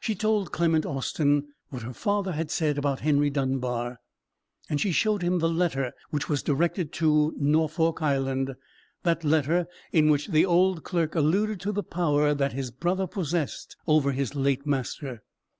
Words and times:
She 0.00 0.16
told 0.16 0.50
Clement 0.50 0.84
Austin 0.84 1.46
what 1.68 1.82
her 1.82 1.92
father 1.92 2.32
had 2.32 2.50
said 2.50 2.76
about 2.76 3.02
Henry 3.02 3.30
Dunbar; 3.30 4.00
and 4.68 4.80
she 4.80 4.90
showed 4.90 5.22
him 5.22 5.38
the 5.38 5.48
letter 5.48 5.92
which 6.10 6.28
was 6.28 6.42
directed 6.42 6.92
to 6.94 7.32
Norfolk 7.38 8.02
Island—that 8.02 9.22
letter 9.22 9.68
in 9.92 10.10
which 10.10 10.26
the 10.26 10.44
old 10.44 10.82
clerk 10.82 11.14
alluded 11.14 11.60
to 11.60 11.70
the 11.70 11.84
power 11.84 12.34
that 12.34 12.52
his 12.52 12.72
brother 12.72 13.06
possessed 13.06 13.76
over 13.86 14.10
his 14.10 14.34
late 14.34 14.66
master. 14.66 15.22